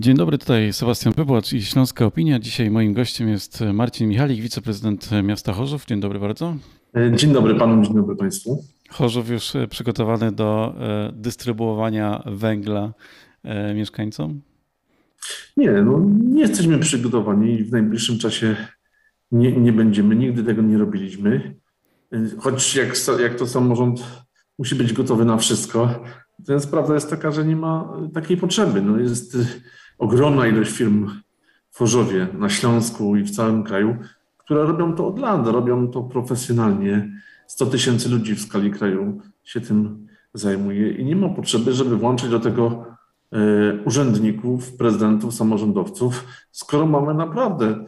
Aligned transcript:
Dzień 0.00 0.16
dobry, 0.16 0.38
tutaj 0.38 0.72
Sebastian 0.72 1.12
Pybłacz 1.12 1.52
i 1.52 1.62
Śląska 1.62 2.06
Opinia. 2.06 2.38
Dzisiaj 2.38 2.70
moim 2.70 2.94
gościem 2.94 3.28
jest 3.28 3.60
Marcin 3.74 4.08
Michalik, 4.08 4.40
wiceprezydent 4.40 5.10
miasta 5.22 5.52
Chorzów. 5.52 5.86
Dzień 5.86 6.00
dobry 6.00 6.20
bardzo. 6.20 6.56
Dzień 7.16 7.32
dobry 7.32 7.54
panu, 7.54 7.82
dzień 7.82 7.94
dobry 7.94 8.16
państwu. 8.16 8.64
Chorzów 8.90 9.30
już 9.30 9.52
przygotowany 9.70 10.32
do 10.32 10.74
e, 10.80 11.12
dystrybuowania 11.12 12.22
węgla 12.26 12.92
e, 13.42 13.74
mieszkańcom? 13.74 14.40
Nie, 15.56 15.72
no 15.72 16.00
nie 16.24 16.40
jesteśmy 16.40 16.78
przygotowani 16.78 17.60
i 17.60 17.64
w 17.64 17.72
najbliższym 17.72 18.18
czasie 18.18 18.56
nie, 19.32 19.52
nie 19.52 19.72
będziemy. 19.72 20.16
Nigdy 20.16 20.44
tego 20.44 20.62
nie 20.62 20.78
robiliśmy. 20.78 21.54
Choć 22.38 22.76
jak, 22.76 22.88
jak 23.20 23.34
to 23.34 23.46
samorząd 23.46 24.04
musi 24.58 24.74
być 24.74 24.92
gotowy 24.92 25.24
na 25.24 25.36
wszystko, 25.36 26.04
Natomiast 26.38 26.70
prawda 26.70 26.94
jest 26.94 27.10
taka, 27.10 27.30
że 27.30 27.44
nie 27.44 27.56
ma 27.56 27.92
takiej 28.14 28.36
potrzeby. 28.36 28.82
No 28.82 28.98
jest 28.98 29.36
ogromna 29.98 30.46
ilość 30.46 30.72
firm 30.72 31.10
w 31.70 31.78
Chorzowie, 31.78 32.28
na 32.38 32.48
Śląsku 32.48 33.16
i 33.16 33.22
w 33.24 33.30
całym 33.30 33.62
kraju, 33.64 33.96
które 34.38 34.62
robią 34.62 34.94
to 34.94 35.06
od 35.06 35.18
lat, 35.18 35.46
robią 35.46 35.88
to 35.88 36.02
profesjonalnie. 36.02 37.20
100 37.46 37.66
tysięcy 37.66 38.08
ludzi 38.08 38.34
w 38.34 38.40
skali 38.40 38.70
kraju 38.70 39.20
się 39.44 39.60
tym 39.60 40.06
zajmuje 40.34 40.92
i 40.92 41.04
nie 41.04 41.16
ma 41.16 41.28
potrzeby, 41.28 41.72
żeby 41.72 41.96
włączyć 41.96 42.30
do 42.30 42.40
tego 42.40 42.84
e, 43.32 43.38
urzędników, 43.84 44.76
prezydentów, 44.76 45.34
samorządowców, 45.34 46.24
skoro 46.52 46.86
mamy 46.86 47.14
naprawdę 47.14 47.84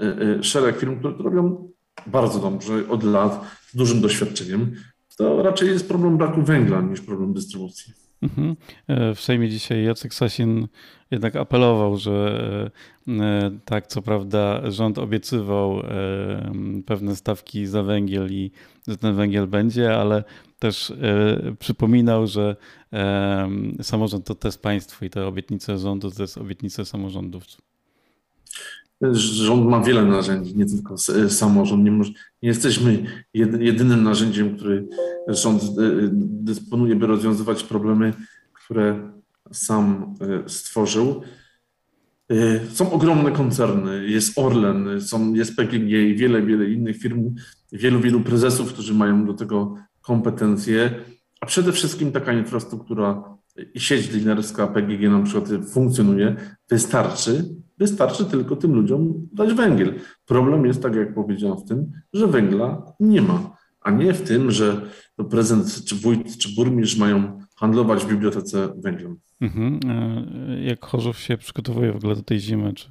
e, 0.00 0.36
e, 0.38 0.42
szereg 0.42 0.76
firm, 0.78 0.98
które 0.98 1.14
to 1.14 1.22
robią 1.22 1.68
bardzo 2.06 2.38
dobrze 2.38 2.88
od 2.88 3.02
lat, 3.04 3.44
z 3.66 3.76
dużym 3.76 4.00
doświadczeniem 4.00 4.72
to 5.16 5.42
raczej 5.42 5.68
jest 5.68 5.88
problem 5.88 6.16
braku 6.16 6.42
węgla 6.42 6.80
niż 6.80 7.00
problem 7.00 7.32
dystrybucji. 7.32 8.05
Mhm. 8.22 8.56
E, 8.86 9.14
w 9.14 9.20
Sejmie 9.20 9.48
dzisiaj 9.48 9.84
Jacek 9.84 10.14
Sasin 10.14 10.68
jednak 11.10 11.36
apelował, 11.36 11.96
że 11.96 12.70
e, 13.08 13.50
tak, 13.64 13.86
co 13.86 14.02
prawda 14.02 14.70
rząd 14.70 14.98
obiecywał 14.98 15.80
e, 15.80 15.84
pewne 16.86 17.16
stawki 17.16 17.66
za 17.66 17.82
węgiel 17.82 18.32
i 18.32 18.50
że 18.88 18.96
ten 18.96 19.14
węgiel 19.14 19.46
będzie, 19.46 19.96
ale 19.96 20.24
też 20.58 20.92
przypominał, 21.58 22.26
że 22.26 22.56
samorząd 23.82 24.26
to 24.26 24.34
też 24.34 24.58
państwo 24.58 25.04
i 25.04 25.10
te 25.10 25.26
obietnice 25.26 25.78
rządu 25.78 26.10
to 26.10 26.22
jest 26.22 26.38
obietnice 26.38 26.84
samorządowców. 26.84 27.75
Rząd 29.12 29.66
ma 29.66 29.80
wiele 29.80 30.04
narzędzi, 30.04 30.56
nie 30.56 30.66
tylko 30.66 30.94
samorząd. 31.28 31.84
Nie, 31.84 31.90
może, 31.90 32.10
nie 32.42 32.48
jesteśmy 32.48 33.04
jedynym 33.34 34.02
narzędziem, 34.02 34.56
który 34.56 34.88
rząd 35.28 35.62
e, 35.62 35.66
dysponuje, 36.22 36.96
by 36.96 37.06
rozwiązywać 37.06 37.62
problemy, 37.62 38.12
które 38.52 39.12
sam 39.52 40.14
stworzył. 40.46 41.22
Są 42.72 42.92
ogromne 42.92 43.32
koncerny, 43.32 44.08
jest 44.08 44.38
Orlen, 44.38 45.00
są, 45.00 45.34
jest 45.34 45.56
PGG 45.56 45.90
i 45.90 46.14
wiele, 46.16 46.42
wiele 46.42 46.70
innych 46.70 46.96
firm, 46.96 47.34
wielu, 47.72 48.00
wielu 48.00 48.20
prezesów, 48.20 48.72
którzy 48.72 48.94
mają 48.94 49.26
do 49.26 49.34
tego 49.34 49.74
kompetencje, 50.00 50.90
a 51.40 51.46
przede 51.46 51.72
wszystkim 51.72 52.12
taka 52.12 52.32
infrastruktura 52.32 53.36
i 53.74 53.80
sieć 53.80 54.08
dealerska 54.08 54.66
PGG 54.66 55.10
na 55.10 55.22
przykład 55.22 55.48
funkcjonuje, 55.72 56.36
wystarczy, 56.70 57.44
Wystarczy 57.78 58.24
tylko 58.24 58.56
tym 58.56 58.74
ludziom 58.74 59.28
dać 59.32 59.54
węgiel. 59.54 59.94
Problem 60.26 60.66
jest, 60.66 60.82
tak 60.82 60.94
jak 60.94 61.14
powiedziałem, 61.14 61.58
w 61.58 61.64
tym, 61.64 61.92
że 62.12 62.26
węgla 62.26 62.92
nie 63.00 63.22
ma, 63.22 63.56
a 63.80 63.90
nie 63.90 64.14
w 64.14 64.22
tym, 64.22 64.50
że 64.50 64.80
prezydent, 65.30 65.84
czy 65.84 65.94
wójt, 65.94 66.38
czy 66.38 66.54
burmistrz 66.54 66.96
mają 66.96 67.40
handlować 67.56 68.04
w 68.04 68.08
bibliotece 68.08 68.68
węglem. 68.76 69.16
Mhm. 69.40 69.80
E, 69.88 70.62
jak 70.62 70.84
Chorzów 70.84 71.18
się 71.18 71.36
przygotowuje 71.36 71.92
w 71.92 71.96
ogóle 71.96 72.16
do 72.16 72.22
tej 72.22 72.40
zimy? 72.40 72.72
Czy 72.74 72.90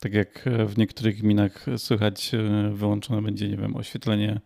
tak 0.00 0.14
jak 0.14 0.44
w 0.66 0.78
niektórych 0.78 1.20
gminach 1.22 1.66
słychać, 1.76 2.34
e, 2.34 2.70
wyłączone 2.74 3.22
będzie, 3.22 3.48
nie 3.48 3.56
wiem, 3.56 3.76
oświetlenie 3.76 4.40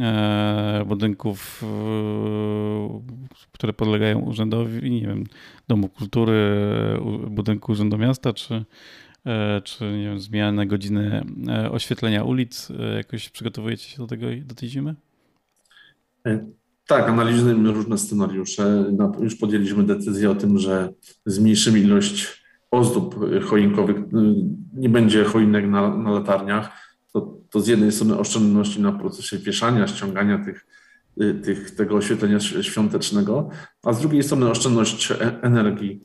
e, 0.00 0.84
budynków, 0.86 1.64
które 3.52 3.72
podlegają 3.72 4.18
urzędowi, 4.18 4.90
nie 4.90 5.06
wiem, 5.06 5.24
Domu 5.68 5.88
Kultury, 5.88 6.60
budynku 7.30 7.72
Urzędu 7.72 7.98
Miasta, 7.98 8.32
czy 8.32 8.64
czy 9.64 9.84
nie 9.84 10.04
wiem, 10.04 10.20
zmianę 10.20 10.66
godziny 10.66 11.24
e, 11.48 11.70
oświetlenia 11.70 12.24
ulic. 12.24 12.68
E, 12.70 12.96
jakoś 12.96 13.28
przygotowujecie 13.28 13.88
się 13.88 13.98
do 13.98 14.06
tego, 14.06 14.26
do 14.44 14.54
tej 14.54 14.68
zimy? 14.68 14.94
Tak, 16.86 17.08
analizujemy 17.08 17.72
różne 17.72 17.98
scenariusze. 17.98 18.84
Już 19.20 19.36
podjęliśmy 19.36 19.84
decyzję 19.84 20.30
o 20.30 20.34
tym, 20.34 20.58
że 20.58 20.92
zmniejszymy 21.26 21.78
ilość 21.78 22.44
ozdób 22.70 23.16
choinkowych. 23.44 23.96
Nie 24.74 24.88
będzie 24.88 25.24
choinek 25.24 25.66
na, 25.66 25.96
na 25.96 26.10
latarniach. 26.10 26.96
To, 27.12 27.38
to 27.50 27.60
z 27.60 27.68
jednej 27.68 27.92
strony 27.92 28.18
oszczędności 28.18 28.82
na 28.82 28.92
procesie 28.92 29.38
wieszania, 29.38 29.86
ściągania 29.86 30.44
tych, 30.44 30.66
tych, 31.42 31.70
tego 31.70 31.96
oświetlenia 31.96 32.40
świątecznego, 32.40 33.50
a 33.82 33.92
z 33.92 34.00
drugiej 34.00 34.22
strony 34.22 34.50
oszczędność 34.50 35.12
energii. 35.42 36.04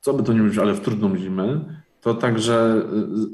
Co 0.00 0.14
by 0.14 0.22
to 0.22 0.32
nie 0.32 0.42
mówić, 0.42 0.58
ale 0.58 0.74
w 0.74 0.80
trudną 0.80 1.16
zimę 1.16 1.64
to 2.00 2.14
także 2.14 2.82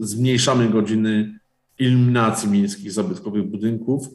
y, 0.01 0.07
zmniejszamy 0.07 0.69
godziny 0.69 1.39
iluminacji 1.79 2.51
miejskich 2.51 2.93
zabytkowych 2.93 3.51
budynków. 3.51 4.09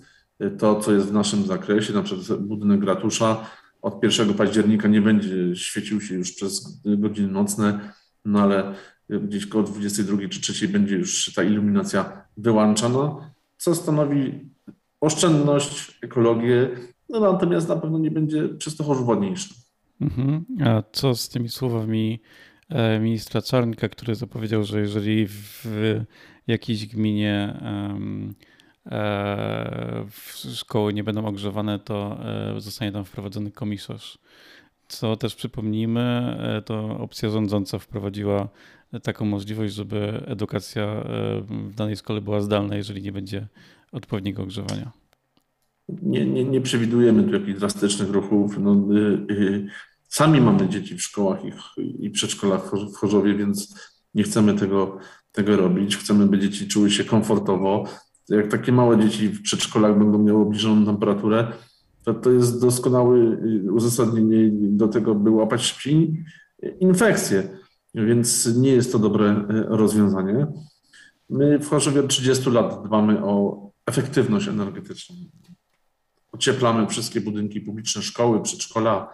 To, 0.57 0.79
co 0.79 0.91
jest 0.91 1.07
w 1.07 1.13
naszym 1.13 1.45
zakresie, 1.45 1.93
na 1.93 2.03
przykład 2.03 2.41
budynek 2.41 2.83
ratusza 2.83 3.45
od 3.81 4.03
1 4.03 4.33
października 4.33 4.87
nie 4.87 5.01
będzie 5.01 5.55
świecił 5.55 6.01
się 6.01 6.15
już 6.15 6.31
przez 6.31 6.81
godziny 6.85 7.27
nocne, 7.27 7.93
no 8.25 8.39
ale 8.39 8.75
gdzieś 9.09 9.45
koło 9.45 9.63
22 9.63 10.17
czy 10.29 10.41
3 10.41 10.67
będzie 10.67 10.95
już 10.95 11.33
ta 11.33 11.43
iluminacja 11.43 12.25
wyłączana, 12.37 13.31
co 13.57 13.75
stanowi 13.75 14.49
oszczędność, 15.01 15.99
ekologię, 16.01 16.69
no 17.09 17.19
natomiast 17.19 17.69
na 17.69 17.75
pewno 17.75 17.99
nie 17.99 18.11
będzie 18.11 18.49
czysto 18.49 18.83
chorobodniejsze. 18.83 19.53
Mhm. 20.01 20.45
A 20.65 20.83
co 20.91 21.15
z 21.15 21.29
tymi 21.29 21.49
słowami 21.49 22.19
E, 22.19 22.48
ministra 23.01 23.41
Czarnka, 23.41 23.89
który 23.89 24.15
zapowiedział, 24.15 24.63
że 24.63 24.79
jeżeli 24.79 25.27
w 25.27 25.65
jakiejś 26.47 26.87
gminie 26.87 27.59
e, 28.85 30.05
szkoły 30.53 30.93
nie 30.93 31.03
będą 31.03 31.25
ogrzewane, 31.25 31.79
to 31.79 32.19
e, 32.25 32.61
zostanie 32.61 32.91
tam 32.91 33.05
wprowadzony 33.05 33.51
komisarz. 33.51 34.17
Co 34.87 35.15
też 35.15 35.35
przypomnijmy, 35.35 36.37
to 36.65 36.97
opcja 36.99 37.29
rządząca 37.29 37.79
wprowadziła 37.79 38.49
taką 39.03 39.25
możliwość, 39.25 39.73
żeby 39.73 40.23
edukacja 40.25 41.03
w 41.49 41.73
danej 41.75 41.95
szkole 41.95 42.21
była 42.21 42.41
zdalna, 42.41 42.75
jeżeli 42.75 43.01
nie 43.01 43.11
będzie 43.11 43.47
odpowiedniego 43.91 44.43
ogrzewania. 44.43 44.91
Nie, 46.01 46.25
nie, 46.25 46.43
nie 46.43 46.61
przewidujemy 46.61 47.23
tu 47.23 47.33
jakichś 47.33 47.59
drastycznych 47.59 48.09
ruchów. 48.09 48.57
No, 48.59 48.95
y, 48.95 49.33
y, 49.33 49.67
Sami 50.09 50.41
mamy 50.41 50.69
dzieci 50.69 50.95
w 50.95 51.01
szkołach 51.01 51.39
i, 51.45 52.05
i 52.05 52.09
przedszkolach 52.09 52.71
w 52.93 52.95
Chorzowie, 52.95 53.35
więc 53.35 53.75
nie 54.13 54.23
chcemy 54.23 54.53
tego, 54.53 54.97
tego 55.31 55.55
robić. 55.55 55.97
Chcemy, 55.97 56.27
by 56.27 56.39
dzieci 56.39 56.67
czuły 56.67 56.91
się 56.91 57.03
komfortowo. 57.03 57.83
Jak 58.29 58.47
takie 58.47 58.71
małe 58.71 58.99
dzieci 58.99 59.29
w 59.29 59.41
przedszkolach 59.41 59.99
będą 59.99 60.19
miały 60.19 60.41
obniżoną 60.41 60.85
temperaturę, 60.85 61.53
to 62.03 62.13
to 62.13 62.31
jest 62.31 62.61
doskonałe 62.61 63.17
y, 63.17 63.71
uzasadnienie 63.71 64.49
do 64.53 64.87
tego, 64.87 65.15
by 65.15 65.29
łapać 65.29 65.61
szpin 65.61 66.23
infekcje. 66.79 67.59
Więc 67.95 68.57
nie 68.57 68.71
jest 68.71 68.91
to 68.91 68.99
dobre 68.99 69.31
y, 69.31 69.63
rozwiązanie. 69.67 70.47
My 71.29 71.59
w 71.59 71.69
Chorzowie 71.69 71.99
od 71.99 72.07
30 72.07 72.49
lat 72.49 72.83
dbamy 72.85 73.23
o 73.25 73.69
efektywność 73.85 74.47
energetyczną. 74.47 75.15
Ocieplamy 76.31 76.87
wszystkie 76.87 77.21
budynki 77.21 77.61
publiczne, 77.61 78.01
szkoły, 78.01 78.41
przedszkola, 78.41 79.09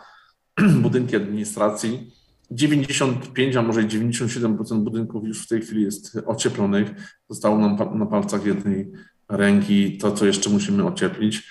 budynki 0.83 1.15
administracji. 1.15 2.11
95, 2.51 3.55
a 3.55 3.61
może 3.61 3.81
97% 3.81 4.79
budynków 4.79 5.27
już 5.27 5.43
w 5.43 5.47
tej 5.47 5.61
chwili 5.61 5.83
jest 5.83 6.17
ocieplonych. 6.25 6.91
Zostało 7.29 7.57
nam 7.57 7.99
na 7.99 8.05
palcach 8.05 8.45
jednej 8.45 8.91
ręki 9.29 9.97
to, 9.97 10.11
co 10.11 10.25
jeszcze 10.25 10.49
musimy 10.49 10.85
ocieplić. 10.85 11.43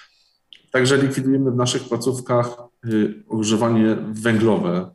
Także 0.70 1.02
likwidujemy 1.02 1.50
w 1.50 1.56
naszych 1.56 1.88
placówkach 1.88 2.56
y, 2.86 3.24
ogrzewanie 3.28 3.96
węglowe. 4.12 4.90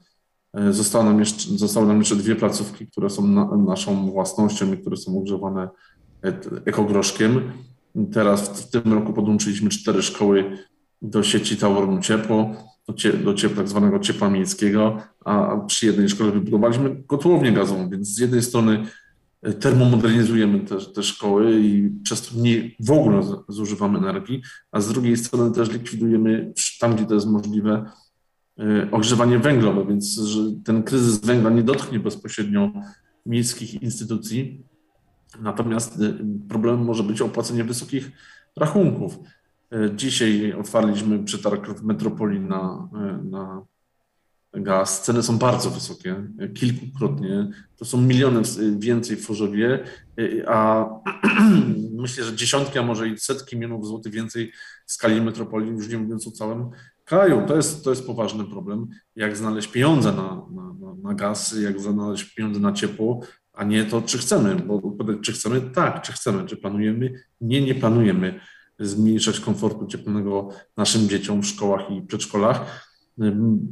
Y, 0.60 0.74
zostały 0.74 1.06
nam 1.06 1.20
jeszcze, 1.20 1.58
zostały 1.58 1.88
nam 1.88 1.98
jeszcze 1.98 2.16
dwie 2.16 2.36
placówki, 2.36 2.88
które 2.88 3.10
są 3.10 3.28
na, 3.28 3.58
naszą 3.58 4.12
własnością 4.12 4.74
i 4.74 4.78
które 4.78 4.98
są 4.98 5.20
ogrzewane 5.20 5.70
e, 6.24 6.40
ekogroszkiem. 6.66 7.52
Teraz 8.14 8.50
w 8.50 8.70
tym 8.70 8.94
roku 8.94 9.14
podłączyliśmy 9.14 9.70
cztery 9.70 10.02
szkoły 10.02 10.58
do 11.02 11.24
sieci 11.24 11.58
Tauronu 11.58 12.02
Ciepło 12.02 12.56
do, 13.24 13.34
ciepła, 13.34 13.58
tak 13.58 13.68
zwanego 13.68 14.00
ciepła 14.00 14.30
miejskiego, 14.30 14.98
a 15.26 15.58
przy 15.68 15.86
jednej 15.86 16.10
szkole 16.10 16.32
wybudowaliśmy 16.32 17.04
kotłownię 17.08 17.52
gazową, 17.52 17.90
więc 17.90 18.08
z 18.08 18.18
jednej 18.18 18.42
strony 18.42 18.86
e, 19.42 19.54
termomodernizujemy 19.54 20.60
te, 20.60 20.78
te 20.78 21.04
szkoły 21.04 21.60
i 21.62 21.90
przez 22.04 22.28
to 22.28 22.36
nie 22.40 22.72
w 22.80 22.92
ogóle 22.92 23.22
zużywamy 23.48 23.98
energii, 23.98 24.42
a 24.72 24.82
z 24.82 24.88
drugiej 24.88 25.18
strony 25.18 25.56
też 25.56 25.72
likwidujemy 25.72 26.54
tam, 26.80 26.96
gdzie 26.96 27.06
to 27.06 27.14
jest 27.14 27.28
możliwe, 27.28 27.86
e, 28.60 28.92
ogrzewanie 28.92 29.40
węglowe, 29.40 29.86
więc 29.88 30.20
ten 30.66 30.84
kryzys 30.84 31.20
węgla 31.20 31.50
nie 31.50 31.64
dotknie 31.64 32.00
bezpośrednio 32.00 32.72
miejskich 33.26 33.84
instytucji. 33.84 34.64
Natomiast 35.42 36.00
problemem 36.50 36.86
może 36.86 37.04
być 37.04 37.22
opłacenie 37.22 37.64
wysokich 37.64 38.12
rachunków. 38.58 39.20
Dzisiaj 39.96 40.54
otwarliśmy 40.54 41.24
przetarg 41.24 41.68
w 41.68 41.84
metropolii 41.84 42.40
na, 42.40 42.90
na 43.24 43.66
gaz. 44.54 45.02
Ceny 45.02 45.24
są 45.24 45.38
bardzo 45.38 45.70
wysokie, 45.70 46.16
kilkukrotnie. 46.56 47.50
To 47.78 47.86
są 47.86 48.02
miliony 48.02 48.42
więcej 48.80 49.18
w 49.18 49.28
Chorzowie, 49.28 49.84
a 50.48 50.90
myślę, 52.02 52.24
że 52.24 52.36
dziesiątki, 52.36 52.80
a 52.80 52.84
może 52.84 53.08
i 53.08 53.18
setki 53.18 53.56
milionów 53.58 53.88
złotych 53.88 54.14
więcej 54.14 54.52
w 54.86 54.92
skali 54.92 55.22
metropolii, 55.22 55.70
już 55.70 55.90
nie 55.90 55.98
mówiąc 55.98 56.28
o 56.28 56.32
całym 56.32 56.70
kraju. 57.06 57.44
To 57.48 57.56
jest, 57.56 57.84
to 57.84 57.90
jest 57.90 58.06
poważny 58.06 58.46
problem. 58.46 58.88
Jak 59.16 59.38
znaleźć 59.38 59.68
pieniądze 59.68 60.12
na, 60.12 60.46
na, 60.52 60.96
na 61.04 61.14
gaz, 61.14 61.56
jak 61.62 61.80
znaleźć 61.80 62.24
pieniądze 62.24 62.60
na 62.60 62.72
ciepło, 62.72 63.22
a 63.54 63.64
nie 63.64 63.86
to, 63.86 64.02
czy 64.02 64.18
chcemy. 64.18 64.56
Bo 64.56 64.82
czy 65.22 65.34
chcemy? 65.34 65.62
Tak, 65.62 66.02
czy 66.02 66.12
chcemy. 66.12 66.46
Czy 66.46 66.58
planujemy? 66.58 67.14
Nie, 67.42 67.62
nie 67.62 67.76
planujemy 67.76 68.40
zmniejszać 68.80 69.40
komfortu 69.40 69.86
cieplnego 69.86 70.50
naszym 70.78 71.10
dzieciom 71.10 71.42
w 71.42 71.48
szkołach 71.48 71.92
i 71.92 72.02
przedszkolach 72.02 72.90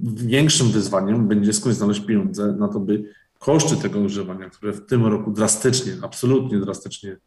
większym 0.04 0.68
wyzwaniem 0.68 1.28
będzie 1.28 1.54
skądś 1.54 1.78
znaleźć 1.78 2.00
pieniądze 2.00 2.56
na 2.60 2.68
to, 2.68 2.80
by 2.80 3.04
koszty 3.40 3.76
tego 3.76 4.00
używania, 4.00 4.50
które 4.50 4.74
w 4.74 4.86
tym 4.86 5.06
roku 5.06 5.32
drastycznie, 5.32 5.94
absolutnie 6.02 6.60
drastycznie 6.60 7.18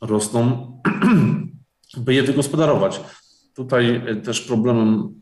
rosną, 0.00 0.72
by 2.04 2.14
je 2.14 2.22
wygospodarować. 2.22 3.00
Tutaj 3.54 4.02
e, 4.06 4.16
też 4.16 4.40
problemem 4.40 5.20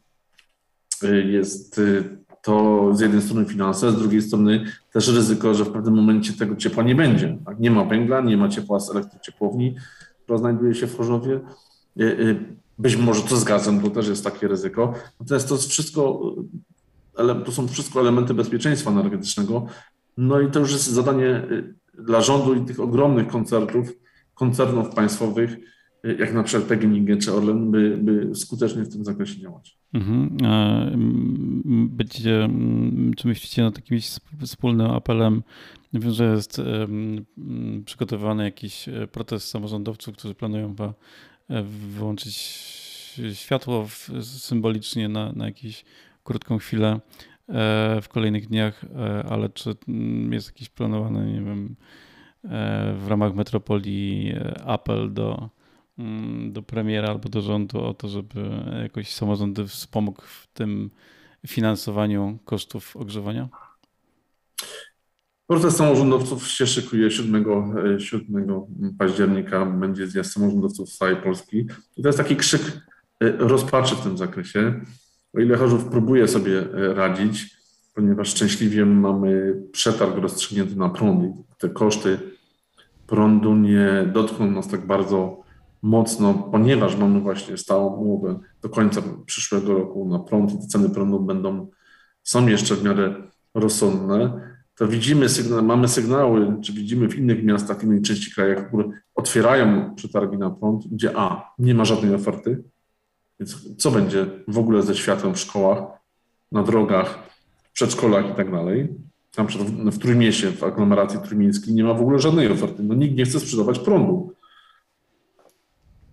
e, 1.02 1.16
jest 1.16 1.78
e, 1.78 1.82
to 2.42 2.88
z 2.94 3.00
jednej 3.00 3.22
strony 3.22 3.44
finanse, 3.44 3.92
z 3.92 3.96
drugiej 3.96 4.22
strony 4.22 4.64
też 4.92 5.08
ryzyko, 5.08 5.54
że 5.54 5.64
w 5.64 5.72
pewnym 5.72 5.94
momencie 5.94 6.32
tego 6.32 6.56
ciepła 6.56 6.82
nie 6.82 6.94
będzie. 6.94 7.38
Tak? 7.46 7.60
Nie 7.60 7.70
ma 7.70 7.84
węgla, 7.84 8.20
nie 8.20 8.36
ma 8.36 8.48
ciepła 8.48 8.80
z 8.80 8.90
elektrociepłowni, 8.90 9.76
która 10.24 10.38
znajduje 10.38 10.74
się 10.74 10.86
w 10.86 10.96
Chorzowie. 10.96 11.40
Być 12.78 12.96
może 12.96 13.22
to 13.22 13.36
zgadzam, 13.36 13.80
to 13.80 13.90
też 13.90 14.08
jest 14.08 14.24
takie 14.24 14.48
ryzyko. 14.48 14.94
Natomiast 15.20 15.48
to 15.48 15.54
jest 15.54 15.70
wszystko, 15.70 16.34
to 17.44 17.52
są 17.52 17.68
wszystko 17.68 18.00
elementy 18.00 18.34
bezpieczeństwa 18.34 18.90
energetycznego. 18.90 19.66
No 20.16 20.40
i 20.40 20.50
to 20.50 20.60
już 20.60 20.72
jest 20.72 20.86
zadanie 20.86 21.26
y, 21.26 21.74
dla 22.02 22.20
rządu 22.20 22.54
i 22.54 22.64
tych 22.64 22.80
ogromnych 22.80 23.26
koncernów, 23.26 23.92
koncernów 24.34 24.94
państwowych, 24.94 25.56
y, 26.04 26.16
jak 26.18 26.34
na 26.34 26.42
przykład 26.42 26.68
PGNiG 26.68 27.22
czy 27.22 27.32
Orlen, 27.32 27.70
by, 27.70 27.98
by 28.02 28.34
skutecznie 28.34 28.82
w 28.82 28.92
tym 28.92 29.04
zakresie 29.04 29.40
działać. 29.40 29.78
Mhm. 29.92 30.38
Będziecie, 31.88 32.48
czy 33.16 33.28
myślicie 33.28 33.62
nad 33.62 33.76
jakimś 33.76 34.10
wspólnym 34.44 34.90
apelem? 34.90 35.42
Wiem, 35.92 36.12
że 36.12 36.32
jest 36.32 36.62
przygotowywany 37.84 38.44
jakiś 38.44 38.88
e, 38.88 39.06
protest 39.06 39.48
samorządowców, 39.48 40.16
którzy 40.16 40.34
planują 40.34 40.68
chyba 40.68 40.86
E, 40.86 41.35
wyłączyć 41.88 42.36
światło 43.34 43.88
symbolicznie 44.22 45.08
na, 45.08 45.32
na 45.32 45.46
jakąś 45.46 45.84
krótką 46.24 46.58
chwilę 46.58 46.92
e, 46.92 47.00
w 48.02 48.08
kolejnych 48.08 48.48
dniach, 48.48 48.84
e, 48.84 49.24
ale 49.28 49.48
czy 49.48 49.74
mm, 49.88 50.32
jest 50.32 50.48
jakiś 50.48 50.68
planowany, 50.68 51.32
nie 51.32 51.40
wiem, 51.40 51.76
w 52.98 53.04
ramach 53.08 53.34
metropolii 53.34 54.34
apel 54.66 55.12
do, 55.12 55.50
mm, 55.98 56.52
do 56.52 56.62
premiera 56.62 57.08
albo 57.08 57.28
do 57.28 57.40
rządu 57.40 57.84
o 57.84 57.94
to, 57.94 58.08
żeby 58.08 58.50
jakoś 58.82 59.10
samorządy 59.10 59.66
wspomógł 59.66 60.22
w 60.22 60.46
tym 60.54 60.90
finansowaniu 61.46 62.38
kosztów 62.44 62.96
ogrzewania? 62.96 63.48
Protest 65.46 65.76
samorządowców 65.76 66.48
się 66.48 66.66
szykuje 66.66 67.10
7, 67.10 67.44
7 67.98 68.50
e, 68.50 68.66
października, 68.98 69.66
będzie 69.66 70.06
zjazd 70.06 70.32
samorządowców 70.32 70.90
z 70.90 70.98
całej 70.98 71.16
Polski. 71.16 71.66
I 71.96 72.02
to 72.02 72.08
jest 72.08 72.18
taki 72.18 72.36
krzyk 72.36 72.62
e, 73.20 73.32
rozpaczy 73.38 73.94
w 73.94 74.00
tym 74.00 74.18
zakresie. 74.18 74.80
O 75.36 75.40
ile 75.40 75.56
Chorzów 75.56 75.84
próbuje 75.84 76.28
sobie 76.28 76.58
e, 76.58 76.94
radzić, 76.94 77.56
ponieważ 77.94 78.28
szczęśliwie 78.28 78.86
mamy 78.86 79.62
przetarg 79.72 80.16
rozstrzygnięty 80.16 80.76
na 80.76 80.88
prąd 80.88 81.24
i 81.24 81.32
te 81.58 81.68
koszty 81.68 82.18
prądu 83.06 83.54
nie 83.54 84.10
dotkną 84.12 84.50
nas 84.50 84.68
tak 84.68 84.86
bardzo 84.86 85.42
mocno, 85.82 86.34
ponieważ 86.34 86.96
mamy 86.96 87.20
właśnie 87.20 87.56
stałą 87.56 87.94
umowę 87.94 88.38
do 88.62 88.68
końca 88.68 89.02
przyszłego 89.26 89.74
roku 89.74 90.08
na 90.08 90.18
prąd 90.18 90.52
i 90.52 90.58
te 90.58 90.66
ceny 90.66 90.90
prądu 90.90 91.20
będą, 91.20 91.70
są 92.22 92.46
jeszcze 92.46 92.74
w 92.74 92.84
miarę 92.84 93.14
rozsądne 93.54 94.55
to 94.76 94.88
widzimy, 94.88 95.28
sygnał, 95.28 95.62
mamy 95.62 95.88
sygnały, 95.88 96.56
czy 96.62 96.72
widzimy 96.72 97.08
w 97.08 97.18
innych 97.18 97.44
miastach, 97.44 97.80
w 97.80 97.84
innej 97.84 98.02
części 98.02 98.34
krajach, 98.34 98.68
które 98.68 98.84
otwierają 99.14 99.94
przetargi 99.94 100.38
na 100.38 100.50
prąd, 100.50 100.86
gdzie 100.86 101.12
A, 101.16 101.54
nie 101.58 101.74
ma 101.74 101.84
żadnej 101.84 102.14
oferty, 102.14 102.62
więc 103.40 103.76
co 103.76 103.90
będzie 103.90 104.26
w 104.48 104.58
ogóle 104.58 104.82
ze 104.82 104.94
światłem 104.94 105.34
w 105.34 105.38
szkołach, 105.38 105.78
na 106.52 106.62
drogach, 106.62 107.18
w 107.62 107.72
przedszkolach 107.72 108.30
i 108.30 108.34
tak 108.34 108.50
dalej. 108.50 108.88
Tam 109.34 109.46
w 109.92 109.98
Trójmieście, 109.98 110.50
w 110.50 110.64
aglomeracji 110.64 111.18
trójmiejskiej 111.20 111.74
nie 111.74 111.84
ma 111.84 111.94
w 111.94 112.00
ogóle 112.00 112.18
żadnej 112.18 112.52
oferty. 112.52 112.82
No 112.82 112.94
nikt 112.94 113.16
nie 113.16 113.24
chce 113.24 113.40
sprzedawać 113.40 113.78
prądu. 113.78 114.32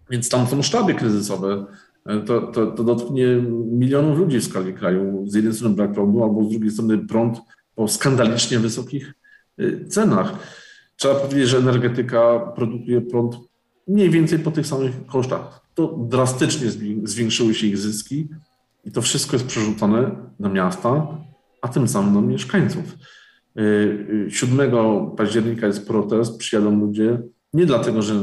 Więc 0.09 0.29
tam 0.29 0.47
są 0.47 0.61
sztaby 0.61 0.93
kryzysowe. 0.93 1.65
To, 2.25 2.41
to, 2.41 2.67
to 2.67 2.83
dotknie 2.83 3.25
milionów 3.71 4.19
ludzi 4.19 4.39
w 4.39 4.43
skali 4.43 4.73
kraju. 4.73 5.23
Z 5.27 5.35
jednej 5.35 5.53
strony 5.53 5.75
brak 5.75 5.93
prądu, 5.93 6.23
albo 6.23 6.43
z 6.43 6.49
drugiej 6.49 6.71
strony 6.71 6.97
prąd 6.97 7.41
po 7.75 7.87
skandalicznie 7.87 8.59
wysokich 8.59 9.13
y, 9.59 9.85
cenach. 9.89 10.33
Trzeba 10.95 11.15
powiedzieć, 11.15 11.49
że 11.49 11.57
energetyka 11.57 12.39
produkuje 12.39 13.01
prąd 13.01 13.35
mniej 13.87 14.09
więcej 14.09 14.39
po 14.39 14.51
tych 14.51 14.67
samych 14.67 15.05
kosztach. 15.05 15.61
To 15.73 15.97
drastycznie 16.09 16.67
zwiększyły 17.03 17.53
się 17.53 17.67
ich 17.67 17.77
zyski 17.77 18.29
i 18.85 18.91
to 18.91 19.01
wszystko 19.01 19.35
jest 19.35 19.47
przerzucone 19.47 20.11
na 20.39 20.49
miasta, 20.49 21.17
a 21.61 21.67
tym 21.67 21.87
samym 21.87 22.13
na 22.13 22.21
mieszkańców. 22.21 22.97
7 24.29 24.59
y, 24.59 24.63
y, 24.63 24.71
października 25.17 25.67
jest 25.67 25.87
protest, 25.87 26.37
przyjadą 26.37 26.79
ludzie 26.79 27.19
nie 27.53 27.65
dlatego, 27.65 28.01
że 28.01 28.15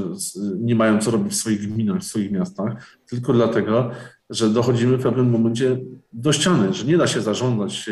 nie 0.60 0.74
mają 0.74 1.00
co 1.00 1.10
robić 1.10 1.32
w 1.32 1.36
swoich 1.36 1.68
gminach, 1.68 2.00
w 2.00 2.04
swoich 2.04 2.30
miastach, 2.30 2.98
tylko 3.06 3.32
dlatego, 3.32 3.90
że 4.30 4.48
dochodzimy 4.48 4.96
w 4.96 5.02
pewnym 5.02 5.30
momencie 5.30 5.80
do 6.12 6.32
ściany, 6.32 6.72
że 6.72 6.84
nie 6.84 6.98
da 6.98 7.06
się 7.06 7.20
zarządzać 7.20 7.90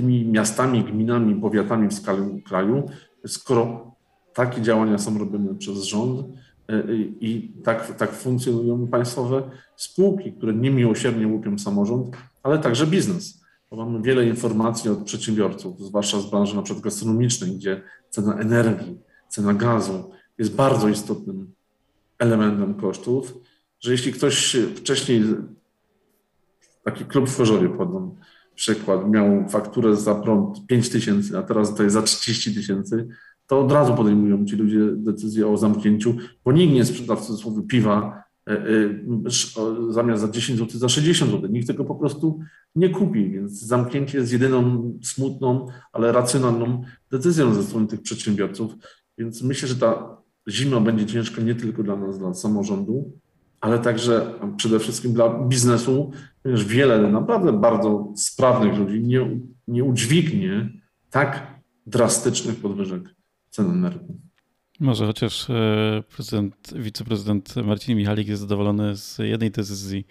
tymi 0.00 0.24
miastami, 0.24 0.84
gminami, 0.84 1.40
powiatami 1.40 1.88
w 1.88 1.94
skali 1.94 2.42
kraju, 2.42 2.90
skoro 3.26 3.94
takie 4.34 4.62
działania 4.62 4.98
są 4.98 5.18
robione 5.18 5.54
przez 5.54 5.82
rząd 5.84 6.20
e, 6.20 6.74
e, 6.74 6.94
i 7.20 7.52
tak, 7.64 7.96
tak 7.96 8.12
funkcjonują 8.12 8.86
państwowe 8.86 9.50
spółki, 9.76 10.32
które 10.32 10.52
niemiłosiernie 10.54 11.26
łupią 11.26 11.58
samorząd, 11.58 12.16
ale 12.42 12.58
także 12.58 12.86
biznes. 12.86 13.40
Bo 13.70 13.76
mamy 13.76 14.02
wiele 14.02 14.26
informacji 14.26 14.90
od 14.90 15.04
przedsiębiorców, 15.04 15.80
zwłaszcza 15.80 16.20
z 16.20 16.30
branży 16.30 16.56
na 16.56 16.62
przykład 16.62 16.84
gastronomicznej, 16.84 17.50
gdzie 17.50 17.82
cena 18.10 18.34
energii, 18.34 18.98
cena 19.28 19.54
gazu 19.54 20.10
jest 20.38 20.54
bardzo 20.54 20.88
istotnym 20.88 21.52
elementem 22.18 22.74
kosztów, 22.74 23.34
że 23.80 23.92
jeśli 23.92 24.12
ktoś 24.12 24.56
wcześniej, 24.76 25.22
taki 26.84 27.04
klub 27.04 27.28
w 27.28 27.36
Chorzowie 27.36 27.68
podam, 27.68 28.14
przykład, 28.60 29.10
miał 29.10 29.48
fakturę 29.48 29.96
za 29.96 30.14
prąd 30.14 30.66
5 30.66 30.88
tysięcy, 30.88 31.38
a 31.38 31.42
teraz 31.42 31.70
tutaj 31.70 31.90
za 31.90 32.02
30 32.02 32.54
tysięcy, 32.54 33.08
to 33.46 33.60
od 33.60 33.72
razu 33.72 33.94
podejmują 33.94 34.44
ci 34.44 34.56
ludzie 34.56 34.78
decyzję 34.96 35.48
o 35.48 35.56
zamknięciu, 35.56 36.16
bo 36.44 36.52
nikt 36.52 36.74
nie 36.74 36.84
sprzeda 36.84 37.16
w 37.16 37.26
cudzysłowie 37.26 37.62
piwa 37.62 38.22
e, 38.48 38.52
e, 38.52 38.62
zamiast 39.90 40.22
za 40.22 40.28
10 40.28 40.58
zł, 40.58 40.78
za 40.80 40.88
60 40.88 41.30
zł. 41.30 41.50
Nikt 41.50 41.66
tego 41.66 41.84
po 41.84 41.94
prostu 41.94 42.40
nie 42.74 42.88
kupi, 42.88 43.30
więc 43.30 43.52
zamknięcie 43.52 44.18
jest 44.18 44.32
jedyną 44.32 44.92
smutną, 45.02 45.66
ale 45.92 46.12
racjonalną 46.12 46.82
decyzją 47.10 47.54
ze 47.54 47.62
strony 47.62 47.86
tych 47.86 48.02
przedsiębiorców. 48.02 48.72
Więc 49.18 49.42
myślę, 49.42 49.68
że 49.68 49.76
ta 49.76 50.16
zima 50.48 50.80
będzie 50.80 51.06
ciężka 51.06 51.42
nie 51.42 51.54
tylko 51.54 51.82
dla 51.82 51.96
nas, 51.96 52.18
dla 52.18 52.34
samorządu, 52.34 53.12
ale 53.60 53.78
także 53.78 54.34
przede 54.56 54.78
wszystkim 54.78 55.12
dla 55.12 55.44
biznesu, 55.48 56.12
ponieważ 56.42 56.64
wiele 56.64 57.10
naprawdę 57.10 57.52
bardzo 57.52 58.12
sprawnych 58.16 58.78
ludzi 58.78 59.00
nie, 59.00 59.40
nie 59.68 59.84
udźwignie 59.84 60.70
tak 61.10 61.60
drastycznych 61.86 62.56
podwyżek 62.56 63.02
cen 63.50 63.70
energii. 63.70 64.20
Może 64.80 65.06
chociaż 65.06 65.50
e, 65.50 66.02
prezydent, 66.16 66.74
wiceprezydent 66.76 67.56
Marcin 67.56 67.96
Michalik 67.96 68.28
jest 68.28 68.40
zadowolony 68.40 68.96
z 68.96 69.18
jednej 69.18 69.50
decyzji 69.50 70.06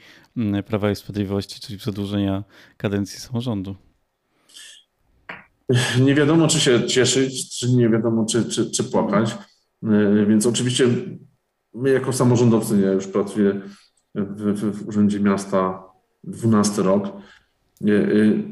Prawa 0.65 0.91
i 0.91 0.95
Sprawiedliwości, 0.95 1.59
czyli 1.59 1.79
przedłużenia 1.79 2.43
kadencji 2.77 3.19
samorządu. 3.19 3.75
Nie 6.01 6.15
wiadomo, 6.15 6.47
czy 6.47 6.59
się 6.59 6.87
cieszyć, 6.87 7.59
czy 7.59 7.69
nie 7.69 7.89
wiadomo, 7.89 8.25
czy, 8.25 8.45
czy, 8.45 8.71
czy 8.71 8.83
płakać. 8.83 9.37
E, 9.83 10.25
więc 10.25 10.45
oczywiście 10.45 10.87
My 11.79 11.89
jako 11.89 12.13
samorządowcy, 12.13 12.81
ja 12.81 12.91
już 12.91 13.07
pracuję 13.07 13.61
w, 14.15 14.53
w, 14.61 14.83
w 14.83 14.87
Urzędzie 14.87 15.19
Miasta 15.19 15.83
12 16.23 16.81
rok, 16.81 17.11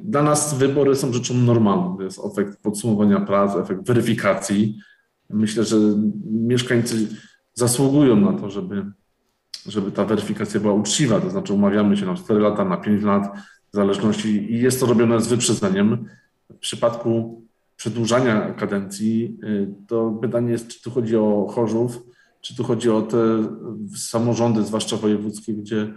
Dla 0.03 0.23
nas 0.23 0.57
wybory 0.57 0.95
są 0.95 1.13
rzeczą 1.13 1.33
normalną. 1.33 1.97
To 1.97 2.03
jest 2.03 2.19
efekt 2.25 2.61
podsumowania 2.61 3.19
prac, 3.19 3.55
efekt 3.55 3.87
weryfikacji. 3.87 4.79
Myślę, 5.29 5.63
że 5.63 5.77
mieszkańcy 6.31 7.07
zasługują 7.53 8.15
na 8.15 8.33
to, 8.33 8.49
żeby, 8.49 8.85
żeby 9.65 9.91
ta 9.91 10.05
weryfikacja 10.05 10.59
była 10.59 10.73
uczciwa. 10.73 11.21
To 11.21 11.29
znaczy, 11.29 11.53
umawiamy 11.53 11.97
się 11.97 12.05
na 12.05 12.15
4 12.15 12.39
lata, 12.39 12.65
na 12.65 12.77
5 12.77 13.03
lat, 13.03 13.37
w 13.73 13.75
zależności, 13.75 14.53
i 14.53 14.61
jest 14.61 14.79
to 14.79 14.85
robione 14.85 15.21
z 15.21 15.27
wyprzedzeniem. 15.27 16.05
W 16.49 16.57
przypadku 16.57 17.41
przedłużania 17.75 18.53
kadencji, 18.53 19.39
to 19.87 20.17
pytanie 20.21 20.51
jest, 20.51 20.67
czy 20.67 20.81
tu 20.81 20.91
chodzi 20.91 21.17
o 21.17 21.47
Chorzów, 21.49 21.99
czy 22.47 22.55
tu 22.55 22.63
chodzi 22.63 22.89
o 22.89 23.01
te 23.01 23.17
samorządy, 23.95 24.63
zwłaszcza 24.63 24.97
wojewódzkie, 24.97 25.53
gdzie 25.53 25.93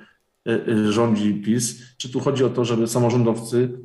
E, 0.48 0.66
e, 0.66 0.92
rządzi 0.92 1.34
PiS, 1.34 1.96
czy 1.96 2.12
tu 2.12 2.20
chodzi 2.20 2.44
o 2.44 2.50
to, 2.50 2.64
żeby 2.64 2.86
samorządowcy 2.86 3.78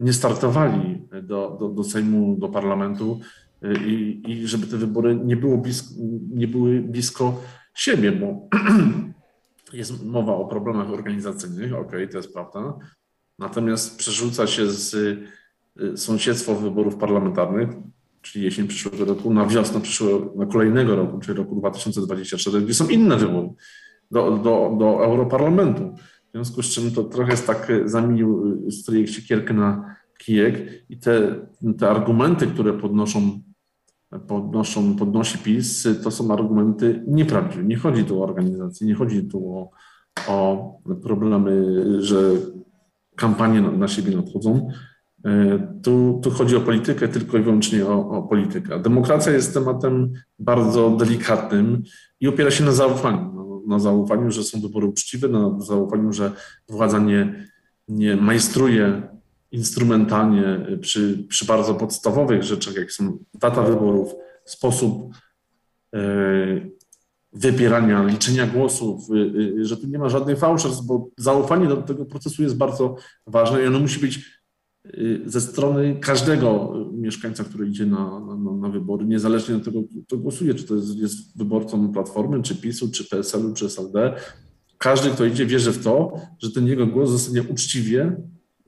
nie 0.00 0.12
startowali 0.12 1.08
do, 1.22 1.56
do, 1.60 1.68
do 1.68 1.84
Sejmu, 1.84 2.36
do 2.38 2.48
parlamentu 2.48 3.20
e, 3.62 3.84
i, 3.86 4.22
i 4.30 4.46
żeby 4.46 4.66
te 4.66 4.76
wybory 4.76 5.16
nie, 5.24 5.36
było 5.36 5.58
blisko, 5.58 5.94
nie 6.30 6.48
były 6.48 6.80
blisko 6.80 7.40
siebie, 7.74 8.12
bo 8.12 8.48
jest 9.72 10.04
mowa 10.04 10.34
o 10.34 10.44
problemach 10.44 10.90
organizacyjnych, 10.90 11.74
okej, 11.74 11.86
okay, 11.86 12.08
to 12.08 12.16
jest 12.16 12.32
prawda, 12.32 12.78
natomiast 13.38 13.98
przerzuca 13.98 14.46
się 14.46 14.70
z 14.70 15.18
sąsiedztwo 15.96 16.54
wyborów 16.54 16.96
parlamentarnych, 16.96 17.68
czyli 18.22 18.44
jesień 18.44 18.68
przyszłego 18.68 19.04
roku, 19.04 19.34
na 19.34 19.46
wiosnę 19.46 19.80
przyszłego, 19.80 20.32
na 20.36 20.46
kolejnego 20.46 20.96
roku, 20.96 21.18
czyli 21.18 21.38
roku 21.38 21.56
2024, 21.56 22.60
gdzie 22.60 22.74
są 22.74 22.88
inne 22.88 23.16
wybory 23.16 23.48
do, 24.10 24.30
do, 24.30 24.76
do 24.78 25.04
Europarlamentu. 25.04 25.94
W 26.28 26.32
związku 26.32 26.62
z 26.62 26.70
czym 26.70 26.90
to 26.90 27.04
trochę 27.04 27.30
jest 27.30 27.46
tak, 27.46 27.72
zamienił 27.84 28.70
stryjek 28.70 29.08
siekierkę 29.08 29.54
na 29.54 29.96
kijek 30.18 30.84
i 30.90 30.98
te, 30.98 31.34
te 31.78 31.90
argumenty, 31.90 32.46
które 32.46 32.72
podnoszą, 32.72 33.40
podnoszą, 34.28 34.96
podnosi 34.96 35.38
PiS, 35.38 35.88
to 36.02 36.10
są 36.10 36.32
argumenty 36.32 37.04
nieprawdziwe. 37.06 37.64
Nie 37.64 37.76
chodzi 37.76 38.04
tu 38.04 38.22
o 38.22 38.24
organizację, 38.24 38.86
nie 38.86 38.94
chodzi 38.94 39.28
tu 39.28 39.54
o, 39.56 39.70
o 40.28 40.72
problemy, 41.02 41.64
że 42.02 42.32
kampanie 43.16 43.60
na, 43.60 43.70
na 43.70 43.88
siebie 43.88 44.16
nadchodzą. 44.16 44.70
Tu, 45.82 46.20
tu 46.22 46.30
chodzi 46.30 46.56
o 46.56 46.60
politykę, 46.60 47.08
tylko 47.08 47.38
i 47.38 47.42
wyłącznie 47.42 47.86
o, 47.86 48.10
o 48.10 48.22
politykę. 48.22 48.78
Demokracja 48.82 49.32
jest 49.32 49.54
tematem 49.54 50.12
bardzo 50.38 50.90
delikatnym 50.90 51.82
i 52.20 52.28
opiera 52.28 52.50
się 52.50 52.64
na 52.64 52.72
zaufaniu 52.72 53.38
na 53.68 53.78
zaufaniu, 53.78 54.30
że 54.30 54.44
są 54.44 54.60
wybory 54.60 54.86
uczciwe, 54.86 55.28
na 55.28 55.60
zaufaniu, 55.60 56.12
że 56.12 56.32
władza 56.68 56.98
nie, 56.98 57.48
nie 57.88 58.16
majstruje 58.16 59.02
instrumentalnie 59.50 60.66
przy, 60.80 61.24
przy 61.28 61.44
bardzo 61.46 61.74
podstawowych 61.74 62.42
rzeczach, 62.42 62.74
jak 62.74 62.92
są 62.92 63.18
data 63.34 63.62
wyborów, 63.62 64.14
sposób 64.44 65.14
e, 65.94 65.98
wybierania, 67.32 68.04
liczenia 68.04 68.46
głosów, 68.46 69.08
e, 69.60 69.64
że 69.64 69.76
tu 69.76 69.86
nie 69.86 69.98
ma 69.98 70.08
żadnych 70.08 70.38
fałszerstw, 70.38 70.86
bo 70.86 71.08
zaufanie 71.16 71.66
do 71.66 71.76
tego 71.76 72.04
procesu 72.04 72.42
jest 72.42 72.56
bardzo 72.56 72.96
ważne 73.26 73.62
i 73.62 73.66
ono 73.66 73.78
musi 73.78 74.00
być 74.00 74.20
Y, 74.20 74.37
ze 75.26 75.40
strony 75.40 75.96
każdego 76.00 76.74
mieszkańca, 76.92 77.44
który 77.44 77.66
idzie 77.66 77.86
na, 77.86 78.20
na, 78.20 78.52
na, 78.52 78.68
wybory, 78.68 79.06
niezależnie 79.06 79.56
od 79.56 79.64
tego, 79.64 79.80
kto 80.06 80.16
głosuje, 80.16 80.54
czy 80.54 80.64
to 80.64 80.74
jest, 80.74 80.96
jest 80.96 81.38
wyborcą 81.38 81.92
Platformy, 81.92 82.42
czy 82.42 82.56
PiSu, 82.56 82.90
czy 82.90 83.08
PSL-u, 83.08 83.54
czy 83.54 83.66
SLD. 83.66 84.14
Każdy, 84.78 85.10
kto 85.10 85.24
idzie, 85.24 85.46
wierzy 85.46 85.72
w 85.72 85.84
to, 85.84 86.12
że 86.38 86.50
ten 86.50 86.66
jego 86.66 86.86
głos 86.86 87.10
zostanie 87.10 87.42
uczciwie 87.42 88.16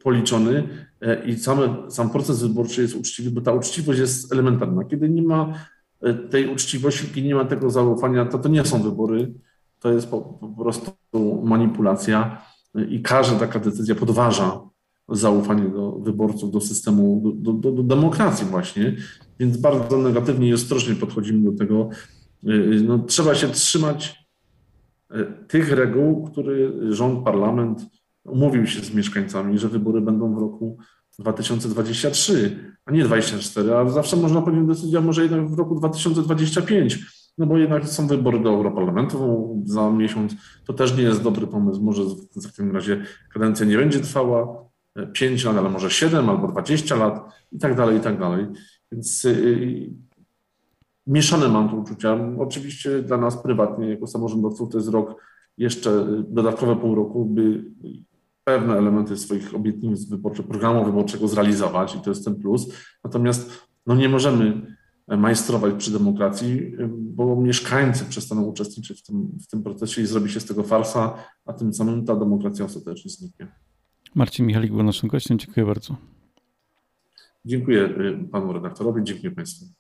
policzony 0.03 0.69
e, 1.01 1.25
i 1.25 1.37
same, 1.39 1.91
sam 1.91 2.11
proces 2.11 2.43
wyborczy 2.43 2.83
jest 2.83 2.95
uczciwy, 2.95 3.31
bo 3.31 3.41
ta 3.41 3.53
uczciwość 3.53 3.99
jest 3.99 4.33
elementarna. 4.33 4.85
Kiedy 4.85 5.09
nie 5.09 5.23
ma 5.23 5.53
e, 6.01 6.15
tej 6.15 6.53
uczciwości, 6.53 7.07
kiedy 7.07 7.29
nie 7.29 7.35
ma 7.35 7.45
tego 7.45 7.71
zaufania, 7.71 8.25
to 8.27 8.39
to 8.39 8.49
nie 8.49 8.65
są 8.65 8.83
wybory, 8.83 9.35
to 9.81 9.93
jest 9.93 10.11
po, 10.11 10.21
po 10.21 10.49
prostu 10.49 10.93
manipulacja 11.43 12.43
e, 12.75 12.85
i 12.85 13.03
każda 13.03 13.39
taka 13.39 13.59
decyzja 13.59 13.95
podważa 13.95 14.70
zaufanie 15.11 15.69
do 15.69 15.93
wyborców, 15.93 16.51
do 16.51 16.61
systemu, 16.61 17.35
do, 17.35 17.53
do, 17.53 17.73
do 17.73 17.83
demokracji 17.83 18.47
właśnie, 18.47 18.97
więc 19.39 19.57
bardzo 19.57 19.99
negatywnie 19.99 20.49
i 20.49 20.55
ostrożnie 20.55 20.95
podchodzimy 20.95 21.51
do 21.51 21.59
tego. 21.59 21.89
Y, 22.45 22.83
no, 22.85 22.99
trzeba 22.99 23.35
się 23.35 23.49
trzymać 23.49 24.27
y, 25.15 25.27
tych 25.49 25.73
reguł, 25.73 26.25
które 26.25 26.53
rząd, 26.91 27.25
parlament 27.25 27.87
umówił 28.25 28.67
się 28.67 28.81
z 28.81 28.95
mieszkańcami, 28.95 29.59
że 29.59 29.69
wybory 29.69 30.01
będą 30.01 30.35
w 30.35 30.39
roku 30.39 30.79
2023, 31.19 32.73
a 32.85 32.93
nie 32.93 33.05
2024, 33.05 33.77
a 33.77 33.89
zawsze 33.89 34.17
można 34.17 34.43
podjąć 34.43 34.69
decyzję, 34.69 34.99
a 34.99 35.03
może 35.03 35.23
jednak 35.23 35.49
w 35.51 35.59
roku 35.59 35.75
2025, 35.75 36.99
no 37.39 37.47
bo 37.47 37.59
jednak 37.59 37.89
są 37.89 38.07
wybory 38.07 38.41
do 38.41 38.51
Europarlamentu 38.51 39.63
za 39.65 39.91
miesiąc, 39.91 40.35
to 40.65 40.73
też 40.73 40.97
nie 40.97 41.03
jest 41.03 41.23
dobry 41.23 41.47
pomysł, 41.47 41.83
może 41.83 42.03
w 42.37 42.43
takim 42.43 42.75
razie 42.75 43.05
kadencja 43.33 43.67
nie 43.67 43.77
będzie 43.77 44.01
trwała, 44.01 44.70
5 45.13 45.45
lat, 45.45 45.57
ale 45.57 45.71
może 45.71 45.91
7 45.91 46.29
albo 46.29 46.49
20 46.49 46.97
lat 46.97 47.33
i 47.53 47.59
tak 47.59 47.77
dalej, 47.77 47.99
i 47.99 48.01
tak 48.01 48.19
dalej. 48.19 48.47
Więc 48.93 49.25
yy, 49.25 49.91
mieszane 51.07 51.49
mam 51.49 51.69
tu 51.69 51.81
uczucia. 51.81 52.19
Oczywiście 52.39 53.03
dla 53.03 53.17
nas 53.17 53.43
prywatnie, 53.43 53.91
jako 53.91 54.07
samorządowców, 54.07 54.71
to 54.71 54.79
jest 54.79 54.89
rok 54.89 55.23
jeszcze 55.59 55.91
y, 55.91 56.25
dodatkowe 56.29 56.77
pół 56.77 56.95
roku, 56.95 57.25
by 57.25 57.65
pewne 58.45 58.75
elementy 58.79 59.17
swoich 59.17 59.55
obietnic 59.55 60.05
wyborczych, 60.05 60.47
programu 60.47 60.85
wyborczego 60.85 61.29
zrealizować 61.29 61.95
i 61.95 62.01
to 62.01 62.11
jest 62.11 62.25
ten 62.25 62.35
plus. 62.35 62.73
Natomiast 63.05 63.69
no, 63.87 63.95
nie 63.95 64.09
możemy 64.09 64.77
majstrować 65.09 65.75
przy 65.75 65.91
demokracji, 65.91 66.73
bo 66.91 67.37
mieszkańcy 67.37 68.05
przestaną 68.05 68.43
uczestniczyć 68.43 69.01
w 69.01 69.07
tym, 69.07 69.39
w 69.43 69.47
tym 69.47 69.63
procesie 69.63 70.03
i 70.03 70.07
zrobi 70.07 70.31
się 70.31 70.41
z 70.41 70.45
tego 70.45 70.63
farsa, 70.63 71.15
a 71.45 71.53
tym 71.53 71.75
samym 71.75 72.05
ta 72.05 72.17
demokracja 72.17 72.65
ostatecznie 72.65 73.11
zniknie. 73.11 73.49
Marcin 74.15 74.47
Michalik 74.47 74.73
był 74.73 74.83
naszym 74.83 75.09
gościem. 75.09 75.39
Dziękuję 75.39 75.67
bardzo. 75.67 75.97
Dziękuję 77.45 77.85
y, 77.85 78.29
panu 78.33 78.53
redaktorowi, 78.53 79.05
dziękuję 79.05 79.31
państwu. 79.31 79.80